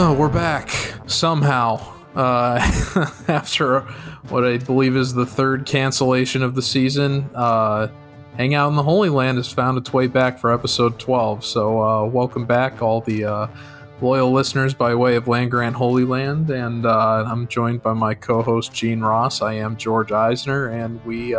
[0.00, 0.70] Oh, we're back
[1.08, 1.84] somehow.
[2.14, 2.60] Uh,
[3.28, 3.80] after
[4.28, 7.88] what I believe is the third cancellation of the season, uh,
[8.36, 11.44] Hang Out in the Holy Land has found its way back for episode 12.
[11.44, 13.46] So, uh, welcome back, all the uh,
[14.00, 16.48] loyal listeners by way of Land Grant Holy Land.
[16.50, 19.42] And uh, I'm joined by my co host, Gene Ross.
[19.42, 21.34] I am George Eisner, and we.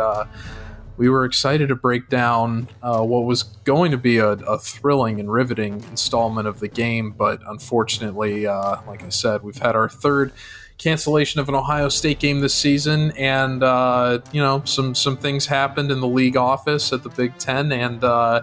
[1.00, 5.18] We were excited to break down uh, what was going to be a, a, thrilling
[5.18, 9.88] and riveting installment of the game, but unfortunately, uh, like I said, we've had our
[9.88, 10.30] third
[10.76, 15.46] cancellation of an Ohio State game this season, and uh, you know some some things
[15.46, 18.42] happened in the league office at the Big Ten, and uh,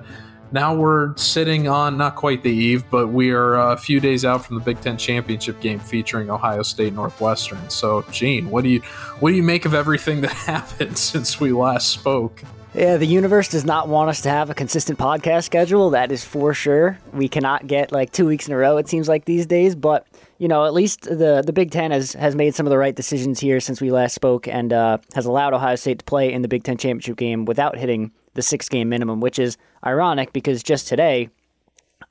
[0.52, 4.46] now we're sitting on not quite the eve, but we are a few days out
[4.46, 7.70] from the Big Ten championship game featuring Ohio State Northwestern.
[7.70, 8.82] So, Gene, what do you
[9.20, 12.44] what do you make of everything that happened since we last spoke?
[12.74, 15.90] Yeah, the universe does not want us to have a consistent podcast schedule.
[15.90, 17.00] That is for sure.
[17.12, 18.78] We cannot get like two weeks in a row.
[18.78, 20.06] It seems like these days, but
[20.38, 22.96] you know, at least the the Big Ten has has made some of the right
[22.96, 26.44] decisions here since we last spoke, and uh, has allowed Ohio State to play in
[26.44, 30.64] the Big Ten championship game without hitting the six game minimum, which is ironic because
[30.64, 31.30] just today,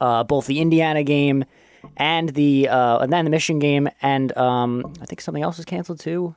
[0.00, 1.44] uh, both the Indiana game
[1.96, 5.64] and the uh, and then the Michigan game and um, I think something else was
[5.64, 6.34] canceled too.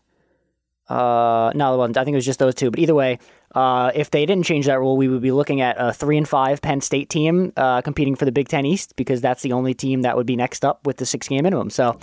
[0.89, 1.97] Uh, no, it wasn't.
[1.97, 2.71] I think it was just those two.
[2.71, 3.19] But either way,
[3.53, 6.27] uh, if they didn't change that rule, we would be looking at a three and
[6.27, 9.75] five Penn State team uh, competing for the Big Ten East because that's the only
[9.75, 11.69] team that would be next up with the six game minimum.
[11.69, 11.99] So,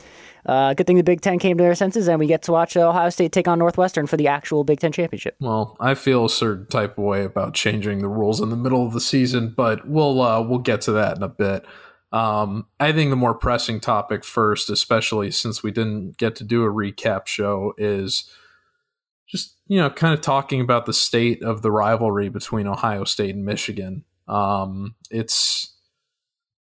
[0.47, 2.77] uh, good thing the Big Ten came to their senses and we get to watch
[2.77, 5.37] Ohio State take on Northwestern for the actual Big Ten championship.
[5.41, 8.87] Well, I feel a certain type of way about changing the rules in the middle
[8.87, 11.65] of the season, but we'll uh, we'll get to that in a bit.
[12.13, 16.63] Um, I think the more pressing topic first, especially since we didn't get to do
[16.65, 18.31] a recap show, is
[19.27, 23.35] just you know kind of talking about the state of the rivalry between Ohio State
[23.35, 24.05] and Michigan.
[24.29, 25.76] Um, it's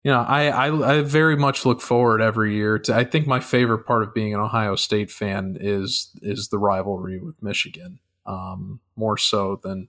[0.05, 2.95] you know I, I, I very much look forward every year to.
[2.95, 7.19] I think my favorite part of being an Ohio State fan is is the rivalry
[7.19, 9.89] with Michigan, um, more so than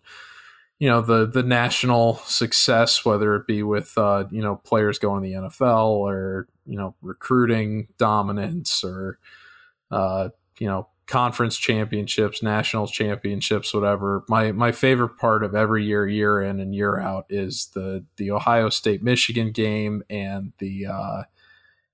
[0.80, 5.24] you know the the national success, whether it be with uh, you know players going
[5.24, 9.20] to the NFL or you know recruiting dominance or
[9.92, 14.24] uh, you know conference championships, national championships, whatever.
[14.28, 18.32] My my favorite part of every year, year in and year out, is the the
[18.32, 21.24] Ohio State Michigan game and the uh,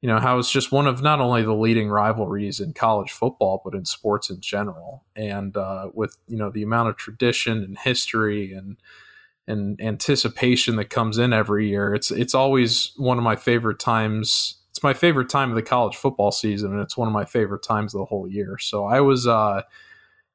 [0.01, 3.61] you know how it's just one of not only the leading rivalries in college football
[3.63, 5.03] but in sports in general.
[5.15, 8.77] And uh, with you know the amount of tradition and history and
[9.47, 14.60] and anticipation that comes in every year, it's it's always one of my favorite times
[14.81, 17.61] it's my favorite time of the college football season, and it's one of my favorite
[17.61, 18.57] times of the whole year.
[18.57, 19.61] So I was, uh,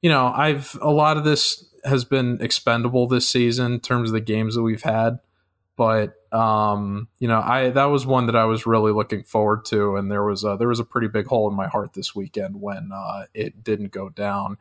[0.02, 4.12] you know, I've a lot of this has been expendable this season in terms of
[4.12, 5.18] the games that we've had,
[5.74, 9.96] but um, you know, I that was one that I was really looking forward to,
[9.96, 12.60] and there was a, there was a pretty big hole in my heart this weekend
[12.60, 14.58] when uh, it didn't go down,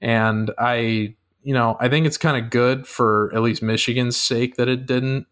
[0.00, 4.56] and I, you know, I think it's kind of good for at least Michigan's sake
[4.56, 5.26] that it didn't,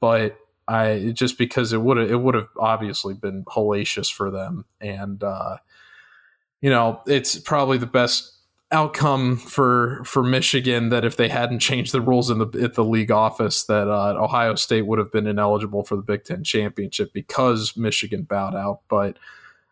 [0.00, 0.38] but
[0.68, 5.22] I just because it would have it would have obviously been hellacious for them, and
[5.24, 5.56] uh,
[6.60, 8.34] you know it's probably the best
[8.70, 12.84] outcome for for Michigan that if they hadn't changed the rules in the at the
[12.84, 17.14] league office that uh, Ohio State would have been ineligible for the Big Ten championship
[17.14, 18.80] because Michigan bowed out.
[18.90, 19.16] But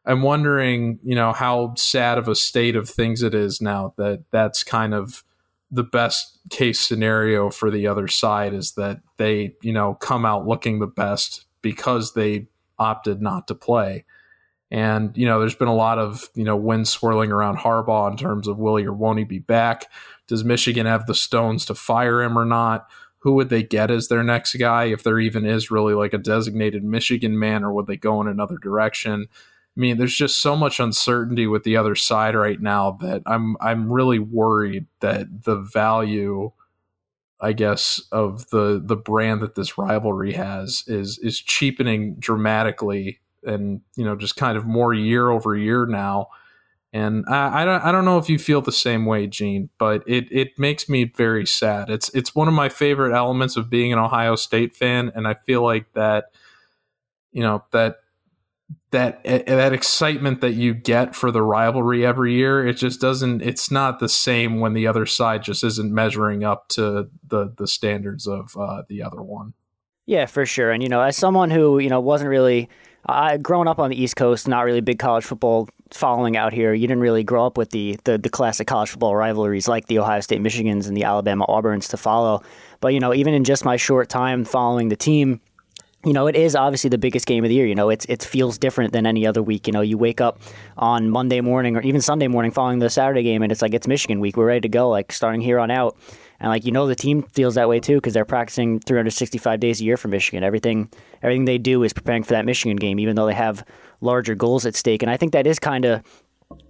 [0.06, 4.24] I'm wondering, you know, how sad of a state of things it is now that
[4.30, 5.24] that's kind of
[5.70, 10.46] the best case scenario for the other side is that they, you know, come out
[10.46, 12.46] looking the best because they
[12.78, 14.04] opted not to play.
[14.70, 18.16] And, you know, there's been a lot of, you know, wind swirling around Harbaugh in
[18.16, 19.86] terms of will he or won't he be back?
[20.26, 22.88] Does Michigan have the stones to fire him or not?
[23.18, 26.18] Who would they get as their next guy if there even is really like a
[26.18, 29.28] designated Michigan man or would they go in another direction?
[29.76, 33.56] I mean, there's just so much uncertainty with the other side right now that I'm
[33.60, 36.52] I'm really worried that the value,
[37.40, 43.82] I guess, of the the brand that this rivalry has is is cheapening dramatically, and
[43.96, 46.28] you know, just kind of more year over year now.
[46.92, 50.02] And I, I don't I don't know if you feel the same way, Gene, but
[50.06, 51.90] it it makes me very sad.
[51.90, 55.34] It's it's one of my favorite elements of being an Ohio State fan, and I
[55.34, 56.26] feel like that,
[57.32, 57.96] you know, that
[58.90, 63.70] that that excitement that you get for the rivalry every year it just doesn't it's
[63.70, 68.26] not the same when the other side just isn't measuring up to the the standards
[68.26, 69.54] of uh, the other one.
[70.06, 70.70] Yeah for sure.
[70.70, 72.68] And you know as someone who you know wasn't really
[73.08, 76.74] uh, growing up on the east coast not really big college football following out here
[76.74, 79.98] you didn't really grow up with the, the the classic college football rivalries like the
[79.98, 82.42] ohio state michigans and the alabama auburns to follow.
[82.80, 85.40] But you know even in just my short time following the team
[86.04, 87.66] you know, it is obviously the biggest game of the year.
[87.66, 89.66] You know, it's it feels different than any other week.
[89.66, 90.40] You know, you wake up
[90.76, 93.88] on Monday morning or even Sunday morning following the Saturday game, and it's like it's
[93.88, 94.36] Michigan week.
[94.36, 95.96] We're ready to go, like starting here on out.
[96.38, 99.80] And like you know, the team feels that way too because they're practicing 365 days
[99.80, 100.44] a year for Michigan.
[100.44, 100.90] Everything
[101.22, 103.64] everything they do is preparing for that Michigan game, even though they have
[104.00, 105.02] larger goals at stake.
[105.02, 106.02] And I think that is kind of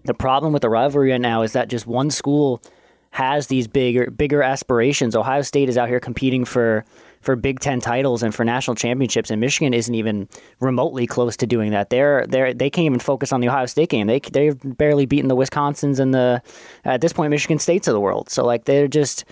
[0.05, 2.63] the problem with the rivalry right now is that just one school
[3.11, 5.17] has these bigger bigger aspirations.
[5.17, 6.85] Ohio State is out here competing for
[7.21, 10.29] for Big Ten titles and for national championships, and Michigan isn't even
[10.61, 11.91] remotely close to doing that.
[11.91, 14.07] They're they they can't even focus on the Ohio State game.
[14.07, 16.43] They they've barely beaten the Wisconsins and the
[16.85, 18.31] at this point Michigan States of the world.
[18.31, 19.25] So like they're just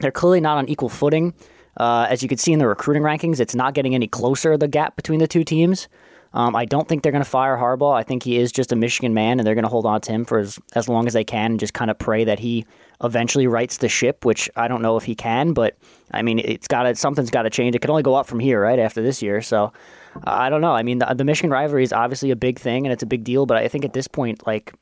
[0.00, 1.34] they're clearly not on equal footing.
[1.76, 4.66] Uh, as you can see in the recruiting rankings, it's not getting any closer, the
[4.66, 5.88] gap between the two teams.
[6.34, 7.94] Um, I don't think they're going to fire Harbaugh.
[7.94, 10.12] I think he is just a Michigan man, and they're going to hold on to
[10.12, 12.66] him for as, as long as they can and just kind of pray that he
[13.02, 15.76] eventually rights the ship, which I don't know if he can, but
[16.12, 17.74] I mean, it's got something's got to change.
[17.74, 19.40] It can only go up from here, right, after this year.
[19.40, 19.72] So
[20.16, 20.72] uh, I don't know.
[20.72, 23.24] I mean, the, the Michigan rivalry is obviously a big thing, and it's a big
[23.24, 24.74] deal, but I think at this point, like,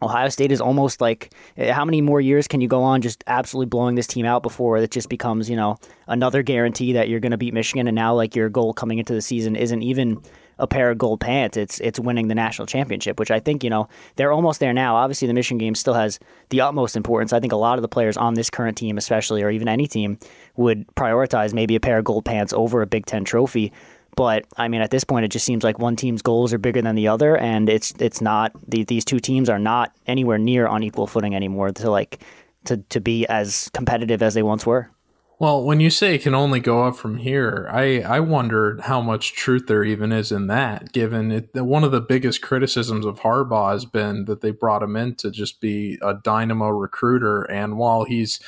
[0.00, 3.24] Ohio State is almost like eh, how many more years can you go on just
[3.26, 5.76] absolutely blowing this team out before it just becomes, you know,
[6.06, 9.12] another guarantee that you're going to beat Michigan and now like your goal coming into
[9.12, 10.22] the season isn't even
[10.58, 13.70] a pair of gold pants, it's it's winning the national championship, which I think, you
[13.70, 14.96] know, they're almost there now.
[14.96, 16.18] Obviously the Michigan game still has
[16.50, 17.32] the utmost importance.
[17.32, 19.86] I think a lot of the players on this current team especially or even any
[19.86, 20.18] team
[20.56, 23.72] would prioritize maybe a pair of gold pants over a Big 10 trophy.
[24.16, 26.82] But I mean, at this point, it just seems like one team's goals are bigger
[26.82, 30.66] than the other, and it's it's not the, these two teams are not anywhere near
[30.66, 32.18] on equal footing anymore to like
[32.64, 34.90] to to be as competitive as they once were.
[35.40, 39.00] Well, when you say it can only go up from here, I I wonder how
[39.00, 40.92] much truth there even is in that.
[40.92, 44.96] Given it, one of the biggest criticisms of Harbaugh has been that they brought him
[44.96, 48.40] in to just be a dynamo recruiter, and while he's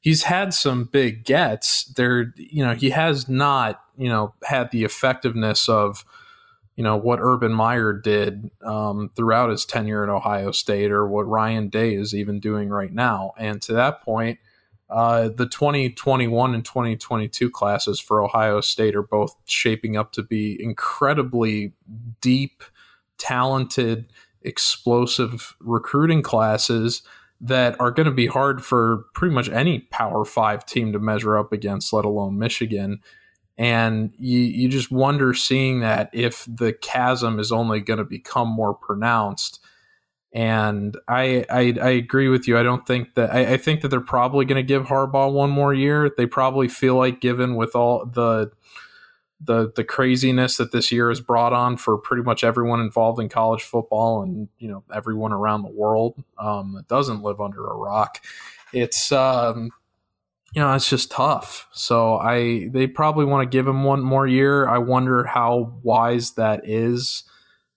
[0.00, 1.84] he's had some big gets.
[1.84, 6.04] There, you know, he has not, you know, had the effectiveness of,
[6.74, 11.28] you know, what Urban Meyer did um, throughout his tenure at Ohio State, or what
[11.28, 13.32] Ryan Day is even doing right now.
[13.38, 14.40] And to that point,
[14.92, 20.62] uh, the 2021 and 2022 classes for Ohio State are both shaping up to be
[20.62, 21.72] incredibly
[22.20, 22.62] deep,
[23.16, 24.12] talented,
[24.42, 27.02] explosive recruiting classes
[27.40, 31.38] that are going to be hard for pretty much any Power Five team to measure
[31.38, 33.00] up against, let alone Michigan.
[33.58, 38.48] And you, you just wonder seeing that if the chasm is only going to become
[38.48, 39.60] more pronounced.
[40.34, 42.58] And I, I, I agree with you.
[42.58, 45.50] I don't think that I, I think that they're probably going to give Harbaugh one
[45.50, 46.10] more year.
[46.16, 48.50] They probably feel like given with all the
[49.44, 53.28] the the craziness that this year has brought on for pretty much everyone involved in
[53.28, 57.74] college football and you know everyone around the world um, that doesn't live under a
[57.74, 58.22] rock.
[58.72, 59.70] It's um,
[60.54, 61.68] you know it's just tough.
[61.72, 64.68] So I they probably want to give him one more year.
[64.68, 67.24] I wonder how wise that is.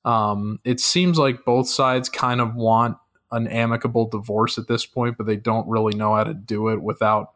[0.05, 2.97] Um, it seems like both sides kind of want
[3.31, 6.81] an amicable divorce at this point, but they don't really know how to do it
[6.81, 7.33] without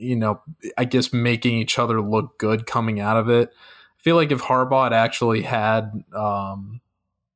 [0.00, 0.40] you know,
[0.78, 3.50] I guess making each other look good coming out of it.
[3.50, 6.80] I feel like if Harbaugh had actually had, um,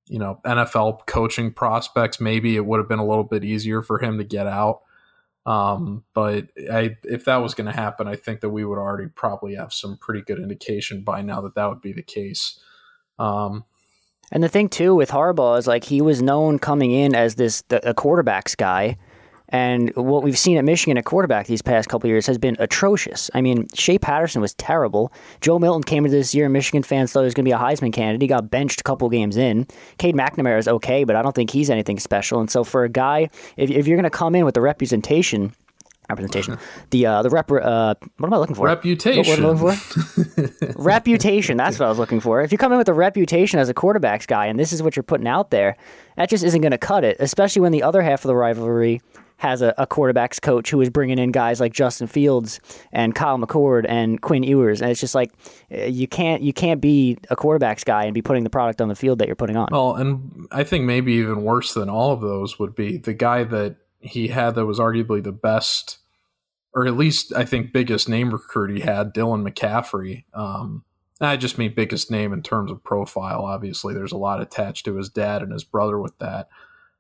[0.07, 3.99] you know, NFL coaching prospects, maybe it would have been a little bit easier for
[3.99, 4.81] him to get out.
[5.47, 9.09] Um, but I, if that was going to happen, I think that we would already
[9.09, 12.59] probably have some pretty good indication by now that that would be the case.
[13.19, 13.65] Um,
[14.33, 17.63] and the thing too with Harbaugh is like he was known coming in as this
[17.69, 18.97] the, a quarterbacks guy,
[19.51, 23.31] and what we've seen at Michigan at quarterback these past couple years has been atrocious.
[23.35, 25.13] I mean, Shea Patterson was terrible.
[25.41, 27.59] Joe Milton came into this year, Michigan fans thought he was going to be a
[27.59, 28.23] Heisman candidate.
[28.23, 29.67] He got benched a couple games in.
[29.99, 32.41] Cade McNamara is okay, but I don't think he's anything special.
[32.41, 35.53] And so for a guy, if, if you're going to come in with the representation,
[36.09, 36.59] representation.
[36.91, 37.51] The uh, the rep.
[37.51, 38.67] Uh, what am I looking for?
[38.67, 39.45] Reputation.
[39.45, 40.73] What, what looking for?
[40.83, 41.57] reputation.
[41.57, 42.41] That's what I was looking for.
[42.43, 44.97] If you come in with a reputation as a quarterbacks guy, and this is what
[44.97, 45.77] you're putting out there,
[46.17, 47.17] that just isn't going to cut it.
[47.21, 49.01] Especially when the other half of the rivalry
[49.37, 52.61] has a, a, quarterbacks coach who is bringing in guys like Justin Fields
[52.93, 55.33] and Kyle McCord and Quinn Ewers, and it's just like
[55.71, 58.89] eh, you can't you can't be a quarterbacks guy and be putting the product on
[58.89, 59.69] the field that you're putting on.
[59.71, 63.45] Well, and I think maybe even worse than all of those would be the guy
[63.45, 65.99] that he had that was arguably the best,
[66.75, 70.25] or at least I think biggest name recruit he had, Dylan McCaffrey.
[70.35, 70.85] Um,
[71.21, 73.45] I just mean biggest name in terms of profile.
[73.45, 76.49] Obviously, there's a lot attached to his dad and his brother with that.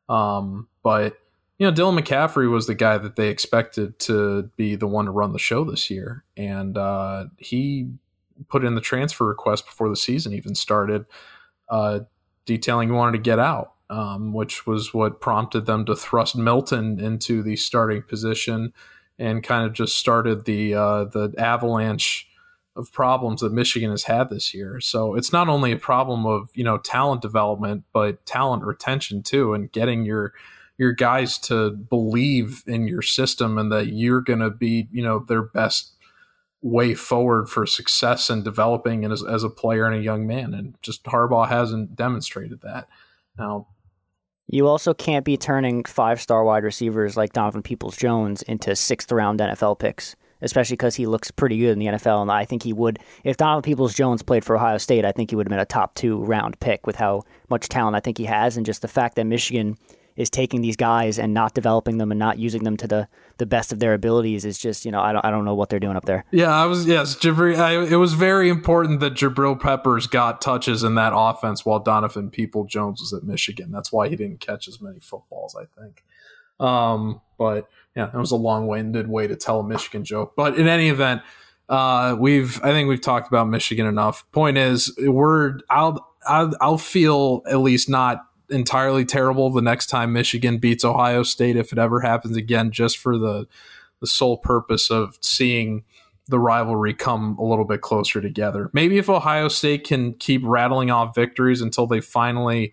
[0.08, 1.18] Um, but
[1.58, 5.10] you know, Dylan McCaffrey was the guy that they expected to be the one to
[5.10, 7.90] run the show this year, and uh, he
[8.48, 11.06] put in the transfer request before the season even started,
[11.68, 12.00] uh,
[12.44, 16.98] detailing he wanted to get out, um, which was what prompted them to thrust Milton
[16.98, 18.72] into the starting position,
[19.18, 22.28] and kind of just started the uh, the avalanche
[22.76, 24.80] of problems that Michigan has had this year.
[24.80, 29.54] So it's not only a problem of you know talent development, but talent retention too,
[29.54, 30.32] and getting your
[30.76, 35.20] your guys to believe in your system and that you're going to be you know
[35.20, 35.94] their best
[36.64, 40.54] way forward for success and developing as, as a player and a young man.
[40.54, 42.88] And just Harbaugh hasn't demonstrated that.
[43.38, 43.66] Now,
[44.46, 49.10] you also can't be turning five star wide receivers like Donovan Peoples Jones into sixth
[49.10, 52.22] round NFL picks especially because he looks pretty good in the NFL.
[52.22, 55.30] And I think he would, if Donovan Peoples Jones played for Ohio State, I think
[55.30, 58.18] he would have been a top two round pick with how much talent I think
[58.18, 58.56] he has.
[58.56, 59.76] And just the fact that Michigan
[60.16, 63.46] is taking these guys and not developing them and not using them to the, the
[63.46, 65.80] best of their abilities is just, you know, I don't, I don't know what they're
[65.80, 66.24] doing up there.
[66.30, 70.84] Yeah, I was, yes, Jabril, I, it was very important that Jabril Peppers got touches
[70.84, 73.72] in that offense while Donovan People Jones was at Michigan.
[73.72, 76.04] That's why he didn't catch as many footballs, I think.
[76.60, 80.34] Um, but yeah, that was a long-winded way to tell a Michigan joke.
[80.36, 81.22] But in any event,
[81.68, 84.30] uh, we've I think we've talked about Michigan enough.
[84.30, 90.12] Point is, we're I'll I'll, I'll feel at least not entirely terrible the next time
[90.12, 93.46] Michigan beats Ohio State if it ever happens again, just for the
[94.00, 95.84] the sole purpose of seeing
[96.28, 98.70] the rivalry come a little bit closer together.
[98.72, 102.72] Maybe if Ohio State can keep rattling off victories until they finally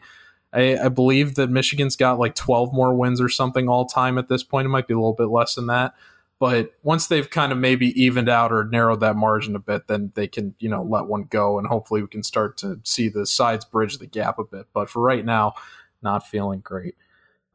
[0.53, 4.27] I, I, believe that Michigan's got like 12 more wins or something all time at
[4.27, 4.65] this point.
[4.65, 5.93] It might be a little bit less than that.
[6.41, 10.11] But once they've kind of maybe evened out or narrowed that margin a bit, then
[10.15, 11.59] they can, you know, let one go.
[11.59, 14.65] And hopefully we can start to see the sides bridge the gap a bit.
[14.73, 15.53] But for right now,
[16.01, 16.95] not feeling great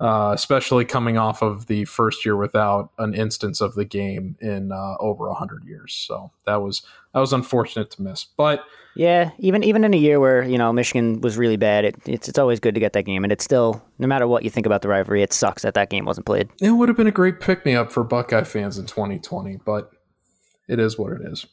[0.00, 4.72] uh, especially coming off of the first year without an instance of the game in
[4.72, 5.94] uh, over hundred years.
[5.94, 6.82] So that was
[7.14, 8.24] that was unfortunate to miss.
[8.36, 8.62] But
[8.94, 12.28] yeah, even even in a year where you know Michigan was really bad, it, it's
[12.28, 13.24] it's always good to get that game.
[13.24, 15.90] And it's still, no matter what you think about the rivalry, it sucks that that
[15.90, 16.50] game wasn't played.
[16.60, 19.90] It would have been a great pick me up for Buckeye fans in 2020, but
[20.68, 21.46] it is what it is.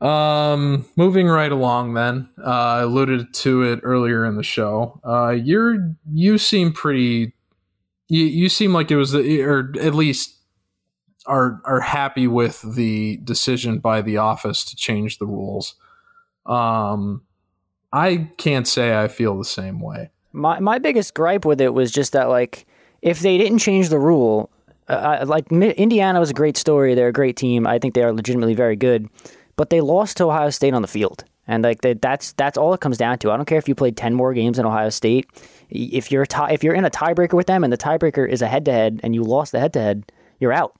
[0.00, 5.00] Um, moving right along, then uh, I alluded to it earlier in the show.
[5.04, 7.32] Uh, you're you seem pretty
[8.08, 10.36] you you seem like it was the, or at least
[11.26, 15.74] are are happy with the decision by the office to change the rules.
[16.46, 17.22] Um,
[17.92, 20.10] I can't say I feel the same way.
[20.32, 22.66] My my biggest gripe with it was just that like
[23.02, 24.50] if they didn't change the rule,
[24.88, 26.94] uh, like Indiana was a great story.
[26.94, 27.66] They're a great team.
[27.66, 29.08] I think they are legitimately very good,
[29.56, 31.24] but they lost to Ohio State on the field.
[31.48, 33.30] And like they, that's that's all it comes down to.
[33.30, 35.28] I don't care if you played ten more games in Ohio State
[35.70, 38.48] if you're tie, if you're in a tiebreaker with them and the tiebreaker is a
[38.48, 40.74] head to head and you lost the head to head, you're out.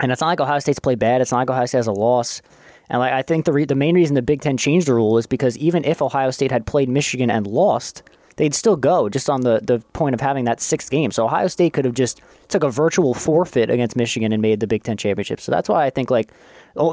[0.00, 1.20] And it's not like Ohio State's played bad.
[1.20, 2.40] It's not like Ohio State has a loss.
[2.88, 5.18] And like I think the re- the main reason the Big Ten changed the rule
[5.18, 8.02] is because even if Ohio State had played Michigan and lost,
[8.38, 11.10] they'd still go just on the, the point of having that sixth game.
[11.10, 14.66] So Ohio State could have just took a virtual forfeit against Michigan and made the
[14.66, 15.40] Big Ten championship.
[15.40, 16.30] So that's why I think like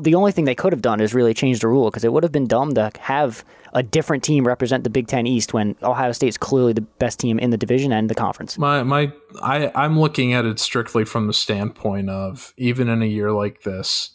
[0.01, 2.23] the only thing they could have done is really change the rule because it would
[2.23, 6.11] have been dumb to have a different team represent the Big Ten East when Ohio
[6.11, 8.57] State's clearly the best team in the division and the conference.
[8.57, 9.11] My my
[9.41, 13.61] I I'm looking at it strictly from the standpoint of even in a year like
[13.61, 14.11] this,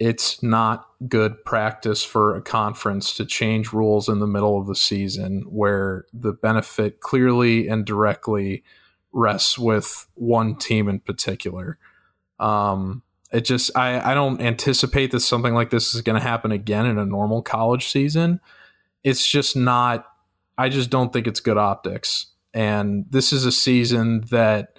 [0.00, 4.74] it's not good practice for a conference to change rules in the middle of the
[4.74, 8.64] season where the benefit clearly and directly
[9.12, 11.78] rests with one team in particular.
[12.38, 16.50] Um, it just I, I don't anticipate that something like this is going to happen
[16.50, 18.40] again in a normal college season.
[19.04, 20.06] It's just not.
[20.56, 22.26] I just don't think it's good optics.
[22.54, 24.78] And this is a season that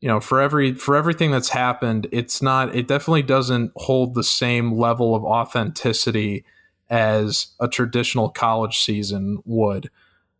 [0.00, 2.74] you know for every for everything that's happened, it's not.
[2.74, 6.44] It definitely doesn't hold the same level of authenticity
[6.90, 9.90] as a traditional college season would.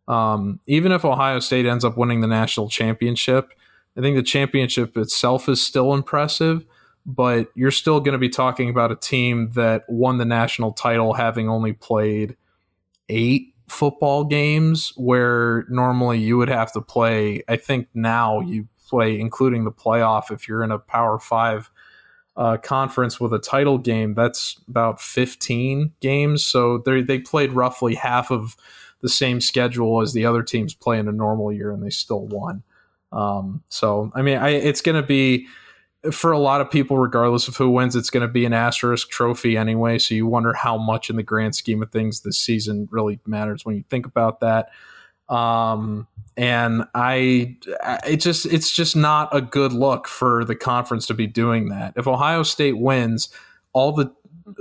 [0.07, 3.53] Um, even if Ohio State ends up winning the national championship,
[3.95, 6.65] I think the championship itself is still impressive
[7.05, 11.13] but you're still going to be talking about a team that won the national title
[11.13, 12.35] having only played
[13.09, 17.43] eight football games, where normally you would have to play.
[17.47, 21.69] I think now you play, including the playoff, if you're in a Power Five
[22.35, 26.45] uh, conference with a title game, that's about 15 games.
[26.45, 28.55] So they they played roughly half of
[29.01, 32.25] the same schedule as the other teams play in a normal year, and they still
[32.27, 32.63] won.
[33.11, 35.47] Um, so I mean, I, it's going to be
[36.11, 39.09] for a lot of people, regardless of who wins, it's going to be an asterisk
[39.09, 39.99] trophy anyway.
[39.99, 43.65] So you wonder how much in the grand scheme of things this season really matters
[43.65, 44.69] when you think about that.
[45.29, 47.57] Um, and I,
[48.07, 51.93] it just, it's just not a good look for the conference to be doing that.
[51.95, 53.29] If Ohio State wins,
[53.73, 54.11] all the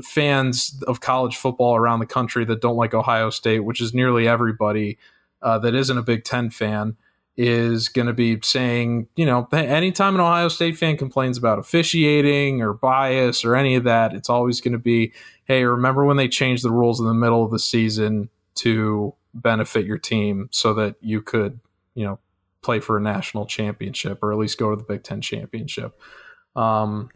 [0.02, 4.28] fans of college football around the country that don't like Ohio State, which is nearly
[4.28, 4.98] everybody
[5.40, 6.96] uh, that isn't a Big Ten fan,
[7.36, 12.60] is going to be saying, you know, anytime an Ohio State fan complains about officiating
[12.60, 15.12] or bias or any of that, it's always going to be,
[15.44, 19.84] hey, remember when they changed the rules in the middle of the season to benefit
[19.84, 21.60] your team so that you could,
[21.94, 22.18] you know,
[22.62, 25.98] play for a national championship or at least go to the Big Ten championship.
[26.56, 27.10] Um,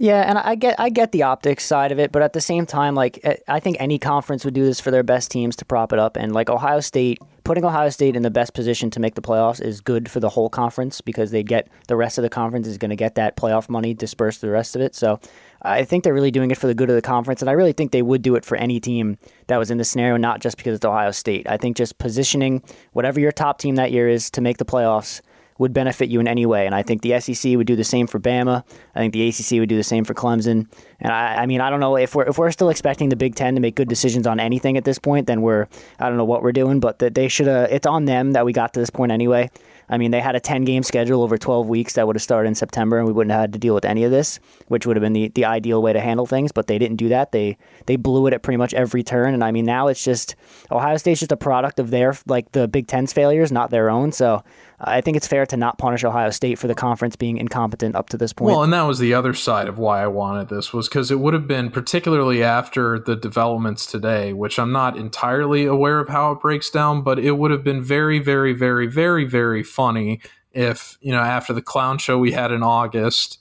[0.00, 2.66] yeah, and I get I get the optics side of it, but at the same
[2.66, 5.64] time, like eh, I think any conference would do this for their best teams to
[5.64, 9.00] prop it up, and like Ohio State, putting Ohio State in the best position to
[9.00, 12.22] make the playoffs is good for the whole conference because they get the rest of
[12.22, 14.94] the conference is going to get that playoff money dispersed to the rest of it.
[14.94, 15.18] So
[15.62, 17.72] I think they're really doing it for the good of the conference, and I really
[17.72, 20.56] think they would do it for any team that was in the scenario, not just
[20.56, 21.48] because it's Ohio State.
[21.48, 22.62] I think just positioning
[22.92, 25.22] whatever your top team that year is to make the playoffs
[25.58, 26.66] would benefit you in any way.
[26.66, 28.64] And I think the SEC would do the same for Bama.
[28.94, 30.66] I think the ACC would do the same for Clemson.
[31.00, 33.34] And I, I mean, I don't know if we're if we're still expecting the Big
[33.34, 35.66] Ten to make good decisions on anything at this point, then we're
[35.98, 36.80] I don't know what we're doing.
[36.80, 37.48] But that they should.
[37.48, 39.50] Uh, it's on them that we got to this point anyway.
[39.90, 42.48] I mean, they had a 10 game schedule over 12 weeks that would have started
[42.48, 44.38] in September, and we wouldn't have had to deal with any of this,
[44.68, 46.52] which would have been the, the ideal way to handle things.
[46.52, 47.32] But they didn't do that.
[47.32, 49.34] They they blew it at pretty much every turn.
[49.34, 50.36] And I mean, now it's just
[50.70, 54.12] Ohio State's just a product of their like the Big Ten's failures, not their own.
[54.12, 54.44] So
[54.80, 58.10] I think it's fair to not punish Ohio State for the conference being incompetent up
[58.10, 58.52] to this point.
[58.52, 61.18] Well, and that was the other side of why I wanted this was because it
[61.18, 66.32] would have been particularly after the developments today, which I'm not entirely aware of how
[66.32, 70.20] it breaks down, but it would have been very, very, very, very, very funny
[70.52, 73.38] if you know after the clown show we had in August,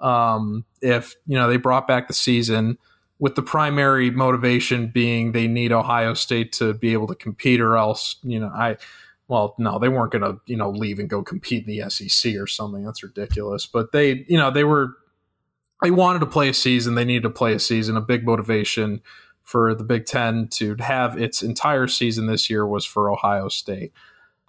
[0.00, 2.78] um, if you know they brought back the season
[3.18, 7.76] with the primary motivation being they need Ohio State to be able to compete, or
[7.76, 8.76] else you know I
[9.28, 12.36] well, no, they weren't going to, you know, leave and go compete in the SEC
[12.36, 12.84] or something.
[12.84, 13.66] That's ridiculous.
[13.66, 14.96] But they, you know, they were,
[15.82, 16.94] they wanted to play a season.
[16.94, 17.96] They needed to play a season.
[17.96, 19.02] A big motivation
[19.42, 23.92] for the Big Ten to have its entire season this year was for Ohio State.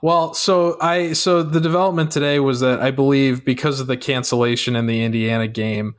[0.02, 4.76] Well, so I, so the development today was that I believe because of the cancellation
[4.76, 5.96] in the Indiana game,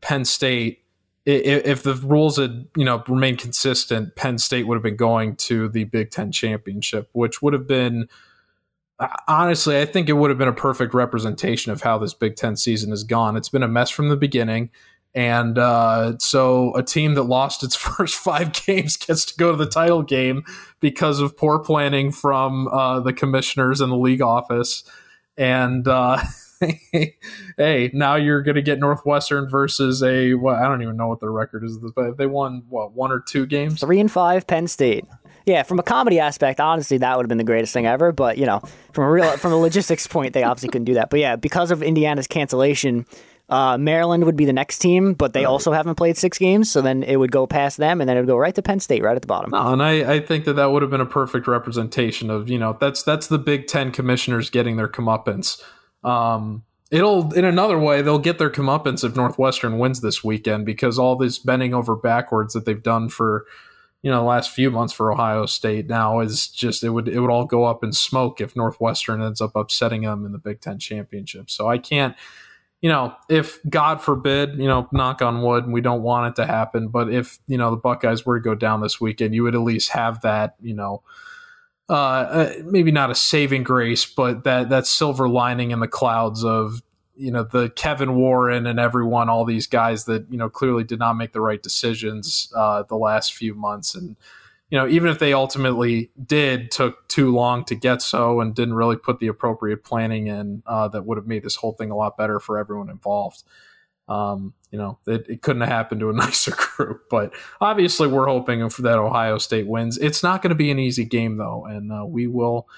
[0.00, 0.84] Penn State
[1.26, 5.68] if the rules had you know remained consistent, Penn State would have been going to
[5.68, 8.08] the Big Ten championship, which would have been
[9.28, 12.56] honestly, I think it would have been a perfect representation of how this Big Ten
[12.56, 13.36] season has gone.
[13.36, 14.70] It's been a mess from the beginning.
[15.14, 19.56] And uh, so a team that lost its first five games gets to go to
[19.56, 20.44] the title game
[20.80, 24.84] because of poor planning from uh, the commissioners and the league office.
[25.36, 26.22] And uh,
[27.56, 31.20] hey, now you're going to get Northwestern versus a well, I don't even know what
[31.20, 34.66] their record is, but they won what one or two games, three and five, Penn
[34.66, 35.04] State.
[35.44, 38.10] Yeah, from a comedy aspect, honestly, that would have been the greatest thing ever.
[38.10, 38.60] But you know,
[38.92, 41.10] from a real from a logistics point, they obviously couldn't do that.
[41.10, 43.06] But yeah, because of Indiana's cancellation,
[43.48, 46.82] uh, Maryland would be the next team, but they also haven't played six games, so
[46.82, 49.04] then it would go past them, and then it would go right to Penn State,
[49.04, 49.50] right at the bottom.
[49.50, 52.58] No, and I, I think that that would have been a perfect representation of you
[52.58, 55.62] know that's that's the Big Ten commissioners getting their comeuppance.
[56.06, 60.98] Um, it'll in another way they'll get their comeuppance if Northwestern wins this weekend because
[60.98, 63.44] all this bending over backwards that they've done for
[64.02, 67.18] you know the last few months for Ohio State now is just it would it
[67.18, 70.60] would all go up in smoke if Northwestern ends up upsetting them in the Big
[70.60, 71.50] Ten championship.
[71.50, 72.14] So I can't
[72.82, 76.46] you know, if God forbid, you know, knock on wood, we don't want it to
[76.46, 79.54] happen, but if, you know, the Buckeyes were to go down this weekend, you would
[79.54, 81.02] at least have that, you know,
[81.88, 86.44] uh, uh, maybe not a saving grace, but that that silver lining in the clouds
[86.44, 86.82] of
[87.16, 90.98] you know the Kevin Warren and everyone, all these guys that you know clearly did
[90.98, 94.16] not make the right decisions uh, the last few months, and
[94.70, 98.74] you know even if they ultimately did, took too long to get so and didn't
[98.74, 101.96] really put the appropriate planning in uh, that would have made this whole thing a
[101.96, 103.44] lot better for everyone involved.
[104.08, 108.26] Um, you know, it, it, couldn't have happened to a nicer group, but obviously we're
[108.26, 109.98] hoping for that Ohio State wins.
[109.98, 112.68] It's not going to be an easy game though, and uh, we will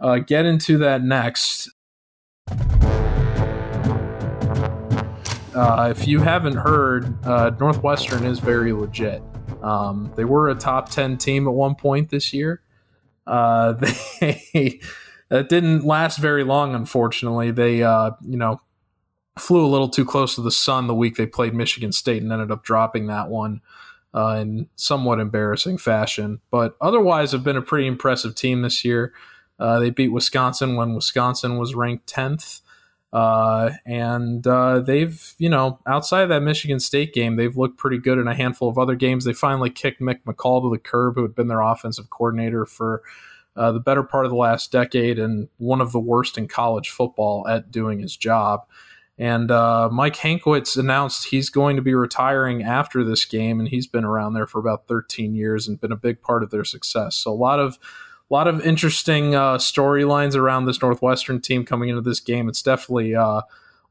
[0.00, 1.70] uh, get into that next.
[5.54, 9.22] Uh, if you haven't heard, uh, Northwestern is very legit.
[9.62, 12.62] Um, they were a top 10 team at one point this year.
[13.26, 13.72] Uh,
[14.20, 14.80] they
[15.28, 17.50] that didn't last very long, unfortunately.
[17.52, 18.60] They, uh, you know,
[19.38, 22.32] flew a little too close to the sun the week they played Michigan State and
[22.32, 23.60] ended up dropping that one
[24.14, 26.40] uh, in somewhat embarrassing fashion.
[26.50, 29.12] But otherwise, have been a pretty impressive team this year.
[29.58, 32.60] Uh, they beat Wisconsin when Wisconsin was ranked 10th.
[33.12, 37.98] Uh, and uh, they've, you know, outside of that Michigan State game, they've looked pretty
[37.98, 39.24] good in a handful of other games.
[39.24, 43.02] They finally kicked Mick McCall to the curb, who had been their offensive coordinator for
[43.54, 46.88] uh, the better part of the last decade and one of the worst in college
[46.88, 48.62] football at doing his job.
[49.22, 53.86] And uh, Mike Hankwitz announced he's going to be retiring after this game, and he's
[53.86, 57.14] been around there for about 13 years and been a big part of their success.
[57.14, 57.78] So a lot of
[58.28, 62.48] a lot of interesting uh, storylines around this Northwestern team coming into this game.
[62.48, 63.42] It's definitely uh,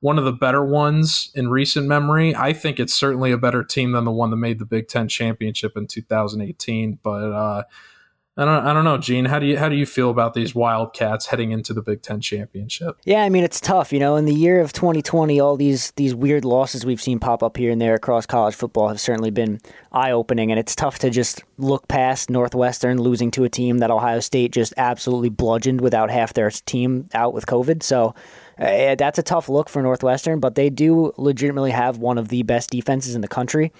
[0.01, 2.35] one of the better ones in recent memory.
[2.35, 5.07] I think it's certainly a better team than the one that made the Big Ten
[5.07, 6.99] championship in 2018.
[7.01, 7.63] But uh,
[8.37, 9.25] I don't, I don't know, Gene.
[9.25, 12.21] How do you how do you feel about these Wildcats heading into the Big Ten
[12.21, 12.97] championship?
[13.03, 13.91] Yeah, I mean it's tough.
[13.91, 17.43] You know, in the year of 2020, all these these weird losses we've seen pop
[17.43, 19.59] up here and there across college football have certainly been
[19.91, 23.91] eye opening, and it's tough to just look past Northwestern losing to a team that
[23.91, 27.83] Ohio State just absolutely bludgeoned without half their team out with COVID.
[27.83, 28.15] So
[28.57, 32.43] uh, that's a tough look for Northwestern, but they do legitimately have one of the
[32.43, 33.73] best defenses in the country.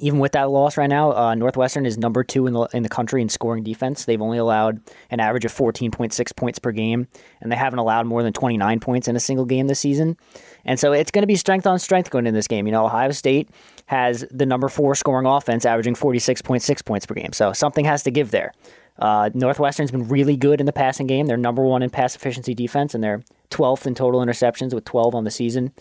[0.00, 2.88] Even with that loss right now, uh, Northwestern is number two in the in the
[2.88, 4.04] country in scoring defense.
[4.04, 4.80] They've only allowed
[5.10, 7.06] an average of 14.6 points per game,
[7.40, 10.16] and they haven't allowed more than 29 points in a single game this season.
[10.64, 12.66] And so it's going to be strength on strength going into this game.
[12.66, 13.50] You know, Ohio State
[13.86, 17.32] has the number four scoring offense, averaging 46.6 points per game.
[17.32, 18.52] So something has to give there.
[18.98, 21.26] Uh, Northwestern's been really good in the passing game.
[21.26, 25.14] They're number one in pass efficiency defense, and they're 12th in total interceptions with 12
[25.14, 25.72] on the season.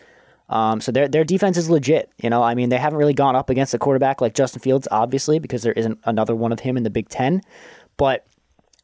[0.50, 2.12] Um, so their their defense is legit.
[2.22, 4.88] You know, I mean, they haven't really gone up against a quarterback like Justin Fields,
[4.92, 7.42] obviously, because there isn't another one of him in the Big Ten.
[7.98, 8.26] But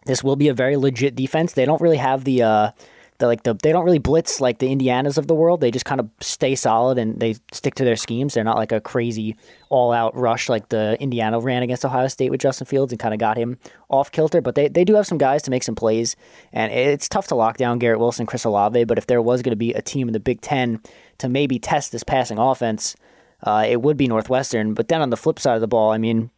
[0.06, 1.54] this will be a very legit defense.
[1.54, 2.72] They don't really have the uh,
[3.20, 5.62] the like the they don't really blitz like the Indianas of the world.
[5.62, 8.34] They just kind of stay solid and they stick to their schemes.
[8.34, 9.36] They're not like a crazy
[9.70, 13.14] all out rush like the Indiana ran against Ohio State with Justin Fields and kind
[13.14, 13.58] of got him
[13.90, 14.42] off kilter.
[14.42, 16.16] But they, they do have some guys to make some plays,
[16.54, 18.86] and it's tough to lock down Garrett Wilson, Chris Olave.
[18.86, 20.82] But if there was going to be a team in the Big Ten
[21.20, 22.96] to maybe test this passing offense,
[23.44, 24.74] uh, it would be Northwestern.
[24.74, 26.32] But then on the flip side of the ball, I mean,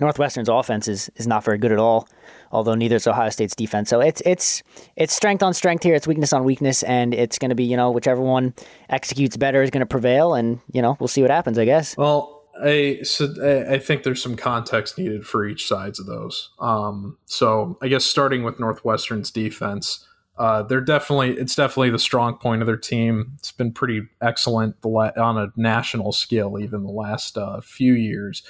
[0.00, 2.08] Northwestern's offense is, is not very good at all,
[2.50, 3.88] although neither is Ohio State's defense.
[3.88, 4.62] So it's it's
[4.96, 5.94] it's strength on strength here.
[5.94, 8.54] It's weakness on weakness, and it's going to be you know whichever one
[8.90, 11.58] executes better is going to prevail, and you know we'll see what happens.
[11.58, 11.96] I guess.
[11.96, 16.50] Well, I so I think there's some context needed for each sides of those.
[16.58, 20.04] Um, so I guess starting with Northwestern's defense,
[20.38, 23.34] uh, they're definitely it's definitely the strong point of their team.
[23.38, 28.42] It's been pretty excellent on a national scale, even the last uh, few years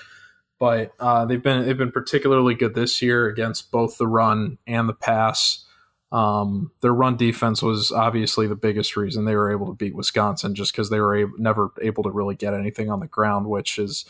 [0.65, 4.89] but uh, they've been they've been particularly good this year against both the run and
[4.89, 5.63] the pass.
[6.11, 10.55] Um, their run defense was obviously the biggest reason they were able to beat Wisconsin,
[10.55, 14.07] just because they were never able to really get anything on the ground, which is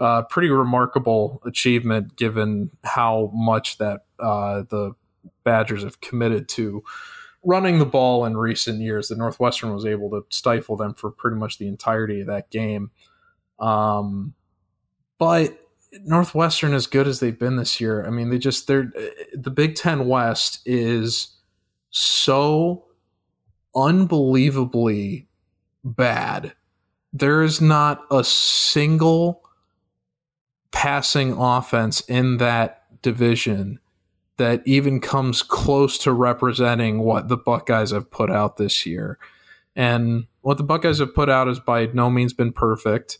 [0.00, 4.96] a uh, pretty remarkable achievement given how much that uh, the
[5.44, 6.82] Badgers have committed to
[7.44, 9.06] running the ball in recent years.
[9.06, 12.90] The Northwestern was able to stifle them for pretty much the entirety of that game.
[13.60, 14.34] Um,
[15.20, 15.61] but
[16.04, 18.04] Northwestern as good as they've been this year.
[18.06, 18.92] I mean, they just they're
[19.34, 21.36] the Big Ten West is
[21.90, 22.84] so
[23.74, 25.28] unbelievably
[25.84, 26.54] bad.
[27.12, 29.42] There is not a single
[30.70, 33.78] passing offense in that division
[34.38, 39.18] that even comes close to representing what the Buckeyes have put out this year.
[39.76, 43.18] And what the Buckeyes have put out has by no means been perfect.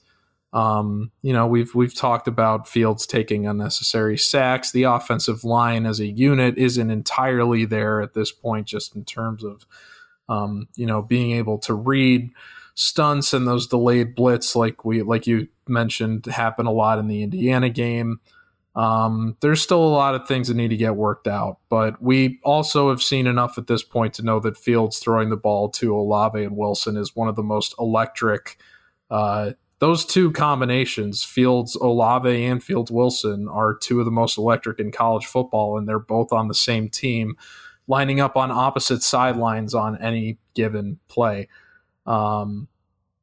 [0.52, 4.70] Um, you know, we've we've talked about Fields taking unnecessary sacks.
[4.70, 9.44] The offensive line as a unit isn't entirely there at this point, just in terms
[9.44, 9.66] of
[10.28, 12.30] um, you know being able to read
[12.74, 17.22] stunts and those delayed blitz, like we like you mentioned, happen a lot in the
[17.22, 18.20] Indiana game.
[18.74, 22.40] Um, there's still a lot of things that need to get worked out, but we
[22.42, 25.94] also have seen enough at this point to know that Fields throwing the ball to
[25.94, 28.58] Olave and Wilson is one of the most electric
[29.10, 29.52] uh,
[29.82, 34.92] those two combinations, Fields Olave and Fields Wilson, are two of the most electric in
[34.92, 37.36] college football, and they're both on the same team,
[37.88, 41.48] lining up on opposite sidelines on any given play.
[42.06, 42.68] Um,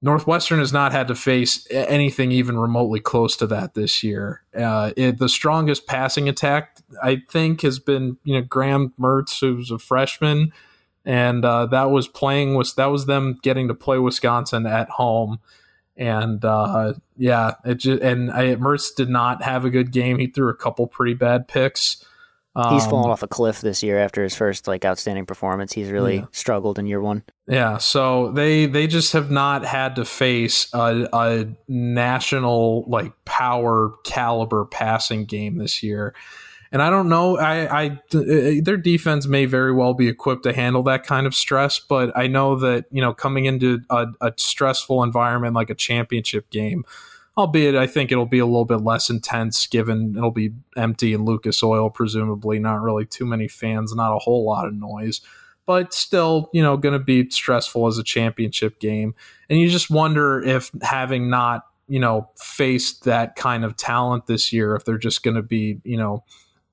[0.02, 4.44] Northwestern has not had to face anything even remotely close to that this year.
[4.54, 9.72] Uh, it, the strongest passing attack, I think, has been you know Graham Mertz, who's
[9.72, 10.52] a freshman,
[11.06, 15.40] and uh, that was playing was that was them getting to play Wisconsin at home
[16.00, 20.18] and uh, yeah, it just and I, Mertz did not have a good game.
[20.18, 22.04] He threw a couple pretty bad picks.
[22.56, 25.74] Um, He's fallen off a cliff this year after his first like outstanding performance.
[25.74, 26.26] He's really yeah.
[26.32, 27.24] struggled in year one.
[27.48, 33.94] Yeah, so they they just have not had to face a, a national like power
[34.06, 36.16] caliber passing game this year.
[36.72, 37.38] And I don't know.
[37.38, 41.34] I, I uh, their defense may very well be equipped to handle that kind of
[41.34, 45.76] stress, but I know that you know coming into a, a stressful environment like a
[45.76, 46.86] championship game,
[47.38, 51.26] albeit I think it'll be a little bit less intense given it'll be empty in
[51.26, 55.22] Lucas Oil, presumably not really too many fans, not a whole lot of noise,
[55.66, 59.16] but still you know going to be stressful as a championship game,
[59.50, 64.54] and you just wonder if having not you know faced that kind of talent this
[64.54, 66.24] year, if they're just going to be you know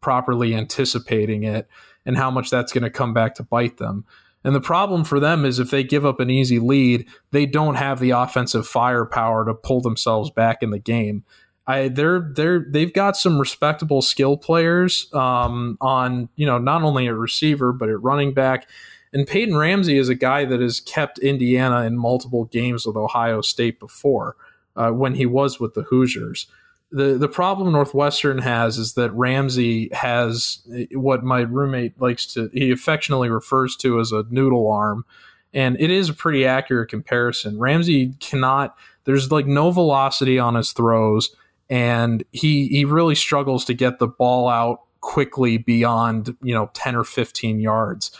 [0.06, 1.66] properly anticipating it
[2.04, 4.04] and how much that's going to come back to bite them.
[4.44, 7.74] And the problem for them is if they give up an easy lead, they don't
[7.74, 11.24] have the offensive firepower to pull themselves back in the game.
[11.66, 17.08] I they're they're they've got some respectable skill players um, on you know not only
[17.08, 18.68] at receiver but at running back.
[19.12, 23.40] And Peyton Ramsey is a guy that has kept Indiana in multiple games with Ohio
[23.40, 24.36] State before
[24.76, 26.46] uh, when he was with the Hoosiers
[26.90, 32.70] the the problem Northwestern has is that Ramsey has what my roommate likes to he
[32.70, 35.04] affectionately refers to as a noodle arm,
[35.52, 37.58] and it is a pretty accurate comparison.
[37.58, 38.76] Ramsey cannot.
[39.04, 41.34] There's like no velocity on his throws,
[41.68, 46.94] and he he really struggles to get the ball out quickly beyond you know ten
[46.94, 48.12] or fifteen yards.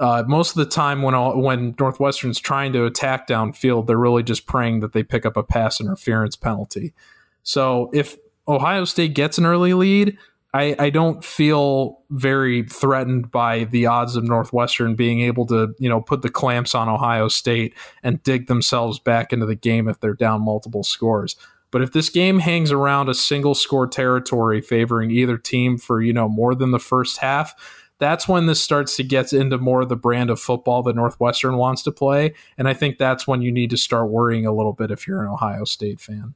[0.00, 4.22] Uh, most of the time, when all, when Northwestern's trying to attack downfield, they're really
[4.22, 6.94] just praying that they pick up a pass interference penalty.
[7.42, 8.16] So if
[8.48, 10.16] Ohio State gets an early lead,
[10.52, 15.88] I, I don't feel very threatened by the odds of Northwestern being able to, you
[15.88, 20.00] know, put the clamps on Ohio State and dig themselves back into the game if
[20.00, 21.36] they're down multiple scores.
[21.70, 26.12] But if this game hangs around a single score territory favoring either team for, you
[26.12, 27.54] know, more than the first half,
[28.00, 31.58] that's when this starts to get into more of the brand of football that Northwestern
[31.58, 32.34] wants to play.
[32.58, 35.22] And I think that's when you need to start worrying a little bit if you're
[35.22, 36.34] an Ohio State fan.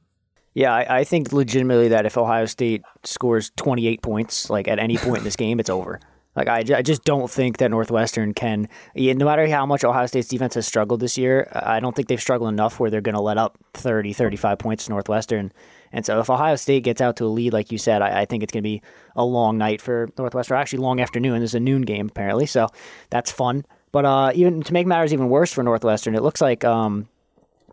[0.55, 4.97] Yeah, I, I, think legitimately that if Ohio State scores 28 points, like at any
[4.97, 5.99] point in this game, it's over.
[6.33, 8.69] Like I, I just don't think that Northwestern can.
[8.95, 12.19] No matter how much Ohio State's defense has struggled this year, I don't think they've
[12.19, 15.51] struggled enough where they're going to let up 30, 35 points to Northwestern.
[15.91, 18.25] And so if Ohio State gets out to a lead, like you said, I, I
[18.25, 18.81] think it's going to be
[19.15, 20.57] a long night for Northwestern.
[20.57, 21.39] Actually, long afternoon.
[21.39, 22.67] There's a noon game apparently, so
[23.09, 23.65] that's fun.
[23.91, 27.07] But uh, even to make matters even worse for Northwestern, it looks like um,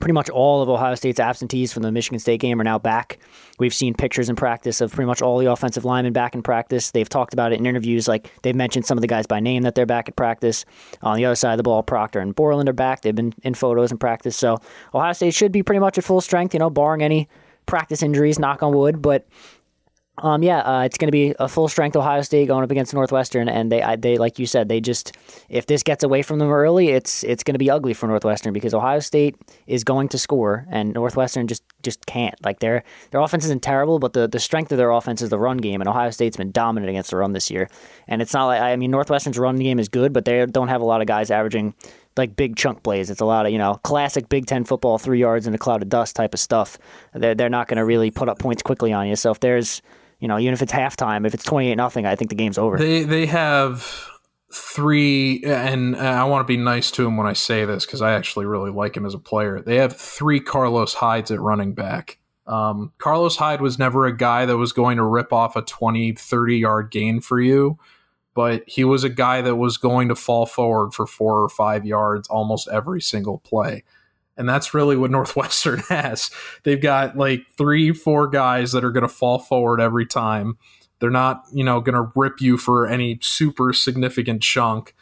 [0.02, 3.20] pretty much all of Ohio State's absentees from the Michigan State game are now back.
[3.60, 6.90] We've seen pictures in practice of pretty much all the offensive linemen back in practice.
[6.90, 9.62] They've talked about it in interviews, like they've mentioned some of the guys by name
[9.62, 10.64] that they're back at practice.
[11.02, 13.02] On the other side of the ball, Proctor and Borland are back.
[13.02, 14.36] They've been in photos in practice.
[14.36, 14.58] So
[14.92, 17.28] Ohio State should be pretty much at full strength, you know, barring any
[17.66, 19.02] practice injuries, knock on wood.
[19.02, 19.28] But
[20.18, 22.92] um, yeah, uh, it's going to be a full strength Ohio State going up against
[22.92, 25.16] Northwestern, and they, they, like you said, they just
[25.48, 28.52] if this gets away from them early, it's it's going to be ugly for Northwestern
[28.52, 32.34] because Ohio State is going to score, and Northwestern just just can't.
[32.44, 35.38] Like their their offense isn't terrible, but the the strength of their offense is the
[35.38, 37.70] run game, and Ohio State's been dominant against the run this year.
[38.06, 40.82] And it's not like I mean Northwestern's run game is good, but they don't have
[40.82, 41.74] a lot of guys averaging
[42.18, 43.08] like big chunk plays.
[43.08, 45.80] It's a lot of you know classic Big Ten football, three yards in a cloud
[45.80, 46.76] of dust type of stuff.
[47.14, 49.16] They're they're not going to really put up points quickly on you.
[49.16, 49.80] So if there's
[50.22, 52.56] you know, even if it's halftime, if it's twenty eight nothing, I think the game's
[52.56, 52.78] over.
[52.78, 54.08] They they have
[54.54, 58.12] three, and I want to be nice to him when I say this because I
[58.12, 59.60] actually really like him as a player.
[59.60, 62.18] They have three Carlos Hydes at running back.
[62.46, 66.12] Um, Carlos Hyde was never a guy that was going to rip off a 20,
[66.12, 67.76] 30 yard gain for you,
[68.32, 71.84] but he was a guy that was going to fall forward for four or five
[71.84, 73.82] yards almost every single play.
[74.36, 76.30] And that's really what Northwestern has.
[76.64, 80.58] They've got like three, four guys that are going to fall forward every time.
[81.00, 84.94] They're not, you know, going to rip you for any super significant chunk.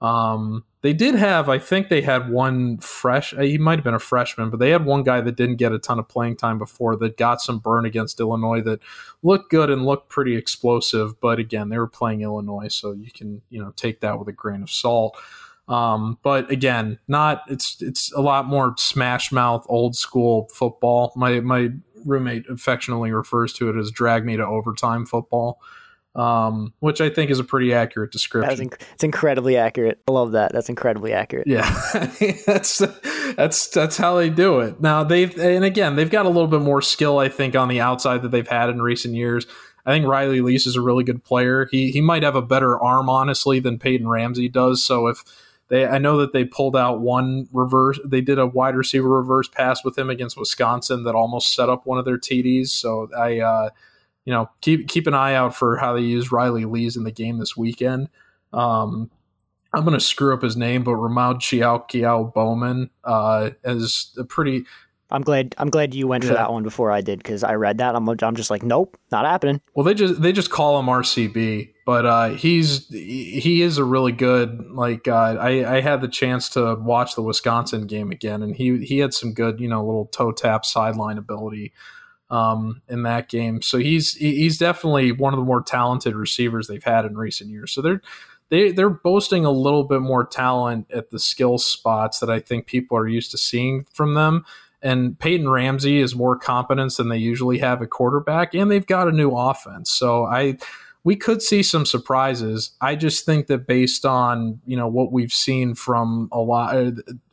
[0.00, 3.92] Um, they did have, I think they had one fresh, uh, he might have been
[3.92, 6.56] a freshman, but they had one guy that didn't get a ton of playing time
[6.56, 8.80] before that got some burn against Illinois that
[9.22, 11.20] looked good and looked pretty explosive.
[11.20, 14.32] But again, they were playing Illinois, so you can, you know, take that with a
[14.32, 15.18] grain of salt.
[15.70, 21.12] Um, but again, not it's it's a lot more smash mouth old school football.
[21.14, 21.70] My my
[22.04, 25.60] roommate affectionately refers to it as drag me to overtime football.
[26.16, 28.68] Um, which I think is a pretty accurate description.
[28.68, 30.00] Inc- it's incredibly accurate.
[30.08, 30.52] I love that.
[30.52, 31.46] That's incredibly accurate.
[31.46, 31.70] Yeah,
[32.46, 32.78] that's
[33.36, 34.80] that's that's how they do it.
[34.80, 37.80] Now they've and again they've got a little bit more skill I think on the
[37.80, 39.46] outside that they've had in recent years.
[39.86, 41.68] I think Riley Lees is a really good player.
[41.70, 44.84] He he might have a better arm honestly than Peyton Ramsey does.
[44.84, 45.22] So if
[45.70, 47.98] they, I know that they pulled out one reverse.
[48.04, 51.86] They did a wide receiver reverse pass with him against Wisconsin that almost set up
[51.86, 52.68] one of their TDs.
[52.68, 53.70] So I, uh,
[54.24, 57.12] you know, keep keep an eye out for how they use Riley Lees in the
[57.12, 58.08] game this weekend.
[58.52, 59.10] Um,
[59.72, 64.24] I'm going to screw up his name, but Ramau Chiao Kiao Bowman uh, is a
[64.24, 64.64] pretty
[65.12, 65.54] I'm glad.
[65.58, 66.30] I'm glad you went yeah.
[66.30, 67.94] for that one before I did because I read that.
[67.96, 68.08] I'm.
[68.08, 69.60] I'm just like, nope, not happening.
[69.74, 74.12] Well, they just they just call him RCB, but uh, he's he is a really
[74.12, 74.70] good.
[74.70, 78.78] Like uh, I I had the chance to watch the Wisconsin game again, and he
[78.86, 81.72] he had some good you know little toe tap sideline ability
[82.30, 83.60] um, in that game.
[83.60, 87.72] So he's he's definitely one of the more talented receivers they've had in recent years.
[87.72, 88.02] So they're
[88.50, 92.66] they they're boasting a little bit more talent at the skill spots that I think
[92.66, 94.44] people are used to seeing from them
[94.80, 99.08] and Peyton Ramsey is more competence than they usually have at quarterback, and they've got
[99.08, 99.90] a new offense.
[99.90, 100.56] So I
[101.02, 102.72] we could see some surprises.
[102.80, 106.74] I just think that based on you know what we've seen from a lot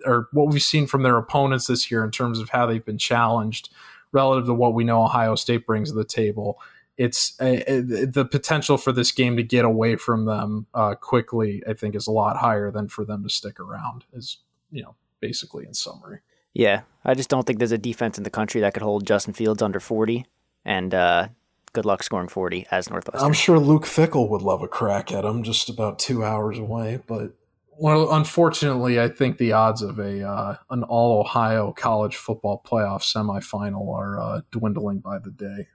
[0.06, 2.98] or what we've seen from their opponents this year in terms of how they've been
[2.98, 3.70] challenged
[4.12, 6.60] relative to what we know Ohio State brings to the table,
[6.98, 11.62] it's a, a, the potential for this game to get away from them uh, quickly.
[11.68, 14.06] I think is a lot higher than for them to stick around.
[14.14, 14.38] Is
[14.72, 16.20] you know basically in summary.
[16.54, 19.34] Yeah, I just don't think there's a defense in the country that could hold Justin
[19.34, 20.26] Fields under 40,
[20.66, 21.28] and uh,
[21.78, 23.24] good luck scoring 40 as Northwestern.
[23.24, 27.00] I'm sure Luke Fickell would love a crack at him, just about two hours away.
[27.06, 27.34] But
[27.78, 33.04] well, unfortunately, I think the odds of a uh, an All Ohio college football playoff
[33.04, 35.68] semifinal are uh, dwindling by the day.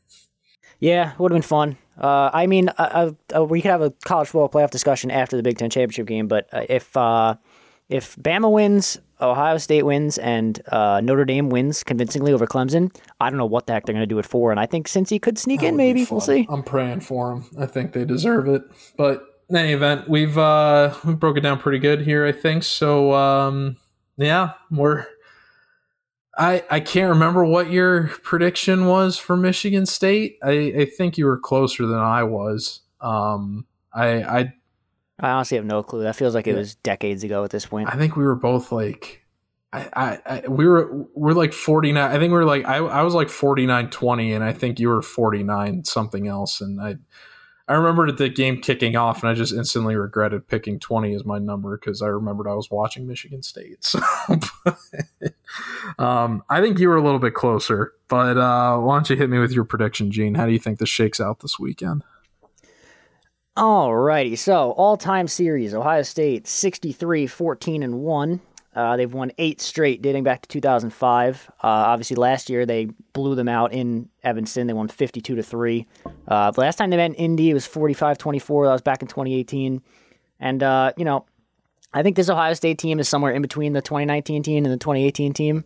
[0.81, 1.79] Yeah, would have been fun.
[1.97, 5.37] Uh, I mean, uh, uh, uh, we could have a college football playoff discussion after
[5.37, 6.97] the Big Ten championship game, but if
[7.93, 13.29] if Bama wins, Ohio State wins, and uh, Notre Dame wins convincingly over Clemson, I
[13.29, 14.51] don't know what the heck they're going to do it for.
[14.51, 16.47] And I think Cincy could sneak that in, maybe we'll see.
[16.49, 17.45] I'm praying for him.
[17.59, 18.63] I think they deserve it.
[18.97, 22.63] But in any event, we've uh, we broke it down pretty good here, I think.
[22.65, 23.77] So um,
[24.17, 25.07] yeah, we're.
[26.37, 30.39] I I can't remember what your prediction was for Michigan State.
[30.43, 32.81] I, I think you were closer than I was.
[33.03, 34.55] Um, I I
[35.23, 36.03] I honestly have no clue.
[36.03, 37.89] That feels like it was decades ago at this point.
[37.89, 39.25] I think we were both like,
[39.73, 42.11] I, I, I we were we're like forty nine.
[42.11, 44.81] I think we were like I I was like forty nine twenty, and I think
[44.81, 46.61] you were forty nine something else.
[46.61, 46.97] And I
[47.69, 51.39] I remembered the game kicking off, and I just instantly regretted picking twenty as my
[51.39, 53.79] number because I remembered I was watching Michigan State.
[53.93, 54.01] So,
[54.65, 55.35] but,
[55.99, 57.93] um, I think you were a little bit closer.
[58.09, 60.35] But uh, why don't you hit me with your prediction, Gene?
[60.35, 62.03] How do you think this shakes out this weekend?
[63.57, 68.41] Alrighty, so all time series Ohio State 63 14 and 1.
[68.75, 71.51] Uh, they've won eight straight dating back to 2005.
[71.51, 74.69] Uh, obviously, last year they blew them out in Evanston.
[74.69, 75.87] They won 52 to 3.
[76.27, 78.67] Uh, the last time they met in Indy, it was 45 24.
[78.67, 79.83] That was back in 2018.
[80.41, 81.27] And, uh, you know,
[81.93, 84.79] I think this Ohio State team is somewhere in between the 2019 team and the
[84.79, 85.65] 2018 team.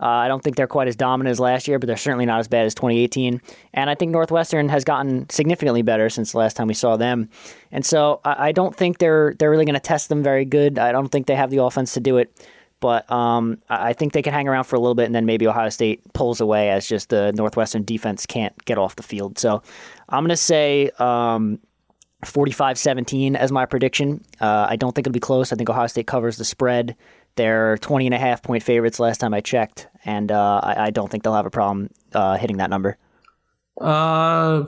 [0.00, 2.40] Uh, I don't think they're quite as dominant as last year, but they're certainly not
[2.40, 3.40] as bad as 2018.
[3.72, 7.28] And I think Northwestern has gotten significantly better since the last time we saw them.
[7.70, 10.78] And so I, I don't think they're they're really going to test them very good.
[10.78, 12.48] I don't think they have the offense to do it.
[12.80, 15.46] But um, I think they can hang around for a little bit, and then maybe
[15.46, 19.38] Ohio State pulls away as just the Northwestern defense can't get off the field.
[19.38, 19.62] So
[20.10, 21.60] I'm going to say um,
[22.24, 24.22] 45 17 as my prediction.
[24.40, 25.52] Uh, I don't think it'll be close.
[25.52, 26.96] I think Ohio State covers the spread.
[27.36, 30.90] They're 20 and a half point favorites last time I checked, and uh, I, I,
[30.90, 32.96] don't think they'll have a problem uh, hitting that number.
[33.80, 34.64] Uh,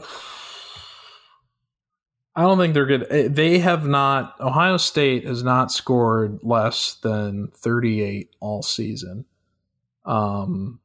[2.34, 3.06] I don't think they're good.
[3.08, 9.24] Eh, they have not, Ohio State has not scored less than 38 all season.
[10.04, 10.80] Um,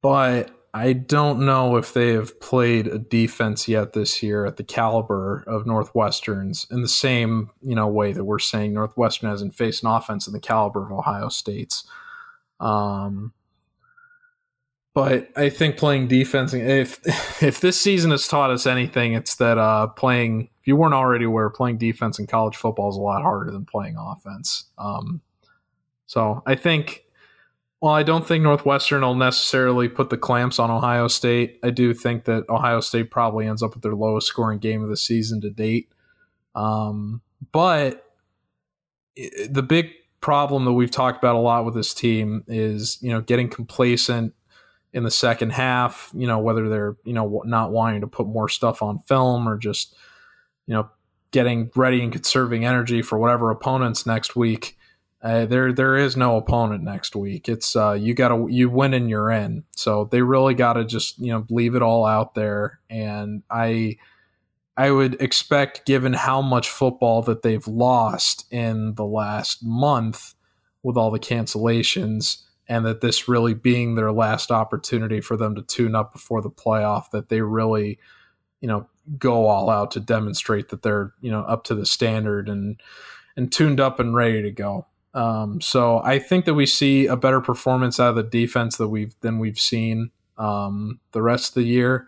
[0.00, 4.62] but I don't know if they have played a defense yet this year at the
[4.62, 9.82] caliber of Northwestern's in the same, you know, way that we're saying Northwestern hasn't faced
[9.82, 11.84] an offense in the caliber of Ohio State's.
[12.60, 13.32] Um,
[14.94, 17.00] but I think playing defense, if
[17.42, 20.50] if this season has taught us anything, it's that uh, playing.
[20.60, 23.64] If you weren't already aware, playing defense in college football is a lot harder than
[23.64, 24.66] playing offense.
[24.78, 25.22] Um,
[26.06, 27.04] so I think
[27.80, 31.58] well, I don't think Northwestern will necessarily put the clamps on Ohio State.
[31.62, 34.90] I do think that Ohio State probably ends up with their lowest scoring game of
[34.90, 35.90] the season to date.
[36.54, 38.04] Um, but
[39.16, 39.90] the big
[40.20, 44.34] problem that we've talked about a lot with this team is, you know, getting complacent
[44.92, 48.48] in the second half, you know, whether they're, you know, not wanting to put more
[48.48, 49.94] stuff on film or just,
[50.66, 50.90] you know,
[51.30, 54.76] getting ready and conserving energy for whatever opponents next week.
[55.22, 57.48] Uh, there there is no opponent next week.
[57.48, 59.64] It's uh, you got to you win and you're in.
[59.76, 62.80] So they really got to just you know leave it all out there.
[62.88, 63.98] And I
[64.78, 70.34] I would expect, given how much football that they've lost in the last month
[70.82, 75.62] with all the cancellations, and that this really being their last opportunity for them to
[75.62, 77.98] tune up before the playoff, that they really
[78.62, 82.48] you know go all out to demonstrate that they're you know up to the standard
[82.48, 82.80] and
[83.36, 84.86] and tuned up and ready to go.
[85.12, 88.88] Um, so I think that we see a better performance out of the defense that
[88.88, 92.06] we've than we've seen um, the rest of the year.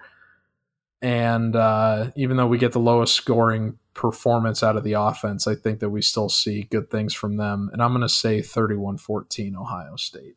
[1.00, 5.56] And uh, even though we get the lowest scoring performance out of the offense, I
[5.56, 7.70] think that we still see good things from them.
[7.72, 10.36] And I'm going to say 31-14 Ohio State.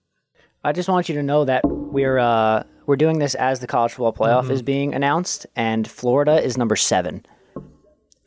[0.64, 3.92] I just want you to know that we're uh, we're doing this as the college
[3.92, 4.52] football playoff mm-hmm.
[4.52, 7.24] is being announced, and Florida is number seven.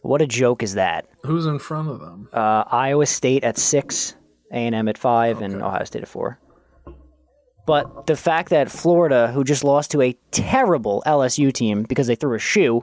[0.03, 1.07] What a joke is that?
[1.25, 2.29] Who's in front of them?
[2.33, 4.15] Uh, Iowa State at six,
[4.51, 5.47] a&M at five, okay.
[5.47, 6.39] and Ohio State at four.
[7.67, 12.15] But the fact that Florida, who just lost to a terrible LSU team because they
[12.15, 12.83] threw a shoe,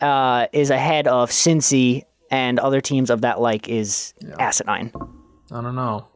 [0.00, 4.34] uh, is ahead of Cincy and other teams of that like is yeah.
[4.38, 4.92] asinine.
[5.50, 6.08] I don't know.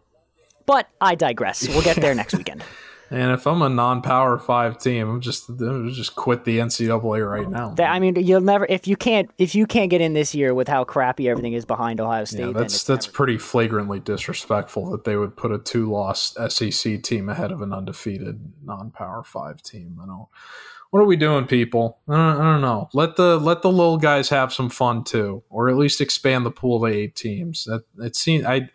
[0.64, 1.68] But I digress.
[1.68, 2.64] We'll get there next weekend.
[3.14, 7.48] And if I'm a non-power five team, I'm just I'm just quit the NCAA right
[7.48, 7.72] now.
[7.78, 10.66] I mean, you'll never if you can't if you can't get in this year with
[10.66, 12.46] how crappy everything is behind Ohio State.
[12.46, 13.14] Yeah, that's that's never...
[13.14, 18.52] pretty flagrantly disrespectful that they would put a two-loss SEC team ahead of an undefeated
[18.64, 20.00] non-power five team.
[20.02, 20.26] I don't.
[20.90, 21.98] What are we doing, people?
[22.08, 22.88] I don't, I don't know.
[22.94, 26.50] Let the let the little guys have some fun too, or at least expand the
[26.50, 27.62] pool to eight teams.
[27.62, 28.70] That it seems I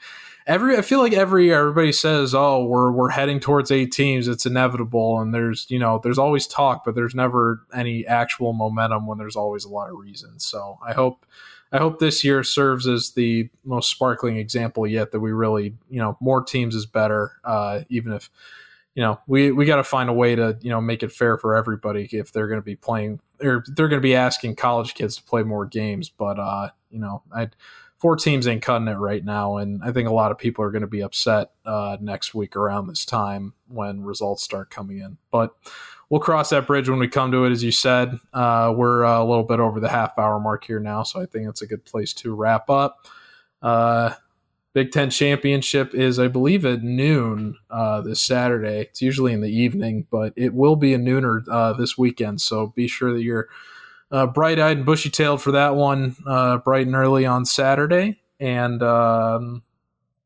[0.50, 4.28] every I feel like every year everybody says, "Oh, we're we're heading towards eight teams.
[4.28, 9.06] It's inevitable." And there's you know there's always talk, but there's never any actual momentum
[9.06, 10.44] when there's always a lot of reasons.
[10.44, 11.26] So I hope
[11.72, 16.00] I hope this year serves as the most sparkling example yet that we really you
[16.00, 17.34] know more teams is better.
[17.44, 18.32] Uh, even if
[18.96, 21.38] you know we we got to find a way to you know make it fair
[21.38, 24.96] for everybody if they're going to be playing or they're going to be asking college
[24.96, 26.10] kids to play more games.
[26.10, 27.50] But uh, you know I
[28.00, 30.72] four teams ain't cutting it right now, and I think a lot of people are
[30.72, 35.18] going to be upset uh, next week around this time when results start coming in.
[35.32, 35.54] But
[36.10, 37.52] we'll cross that bridge when we come to it.
[37.52, 40.80] As you said, uh, we're uh, a little bit over the half hour mark here
[40.80, 43.08] now, so I think it's a good place to wrap up.
[43.62, 44.14] Uh,
[44.72, 48.82] Big Ten Championship is, I believe, at noon uh, this Saturday.
[48.82, 52.40] It's usually in the evening, but it will be a nooner uh, this weekend.
[52.40, 53.50] So be sure that you're
[54.12, 58.20] uh, bright eyed and bushy tailed for that one, uh, bright and early on Saturday.
[58.40, 59.64] And um,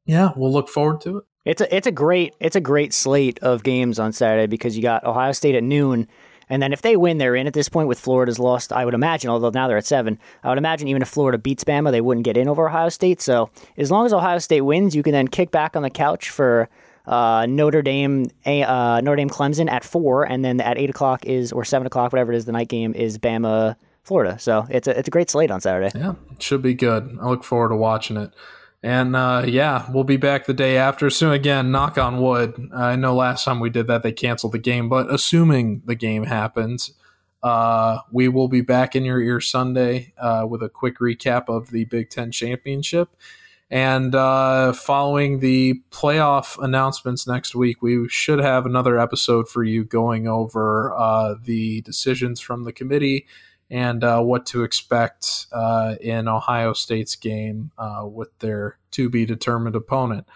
[0.06, 1.24] yeah, we'll look forward to it.
[1.46, 4.82] It's a it's a great it's a great slate of games on Saturday because you
[4.82, 6.08] got Ohio State at noon,
[6.48, 7.90] and then if they win, they're in at this point.
[7.90, 9.30] With Florida's lost, I would imagine.
[9.30, 12.24] Although now they're at seven, I would imagine even if Florida beats Bama, they wouldn't
[12.24, 13.22] get in over Ohio State.
[13.22, 16.30] So as long as Ohio State wins, you can then kick back on the couch
[16.30, 16.70] for
[17.06, 21.52] uh, Notre Dame, uh, Notre Dame, Clemson at four, and then at eight o'clock is
[21.52, 24.40] or seven o'clock, whatever it is, the night game is Bama, Florida.
[24.40, 25.98] So it's a it's a great slate on Saturday.
[25.98, 27.18] Yeah, it should be good.
[27.22, 28.32] I look forward to watching it.
[28.82, 31.10] And uh, yeah, we'll be back the day after.
[31.10, 32.70] Soon again, knock on wood.
[32.76, 36.26] I know last time we did that, they canceled the game, but assuming the game
[36.26, 36.92] happens,
[37.42, 41.72] uh, we will be back in your ear Sunday uh, with a quick recap of
[41.72, 43.10] the Big Ten Championship
[43.74, 49.84] and uh, following the playoff announcements next week, we should have another episode for you
[49.84, 53.26] going over uh, the decisions from the committee
[53.72, 59.26] and uh, what to expect uh, in Ohio State's game uh, with their to be
[59.26, 60.28] determined opponent.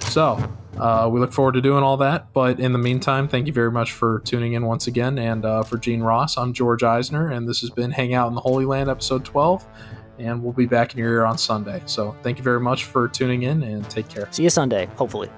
[0.00, 0.42] So,
[0.76, 2.32] uh, we look forward to doing all that.
[2.32, 5.18] But in the meantime, thank you very much for tuning in once again.
[5.18, 8.34] And uh, for Gene Ross, I'm George Eisner, and this has been Hang Out in
[8.34, 9.64] the Holy Land, episode 12
[10.18, 11.82] and we'll be back in your ear on Sunday.
[11.86, 14.28] So thank you very much for tuning in and take care.
[14.30, 15.30] See you Sunday, hopefully.